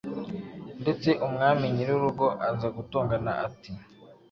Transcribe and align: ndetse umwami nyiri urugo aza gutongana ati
ndetse 0.81 1.09
umwami 1.25 1.65
nyiri 1.73 1.93
urugo 1.97 2.25
aza 2.49 2.67
gutongana 2.77 3.31
ati 3.47 3.71